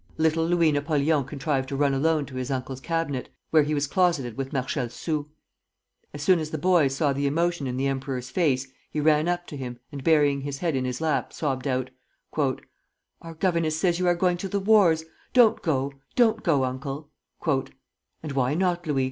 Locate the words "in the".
7.67-7.85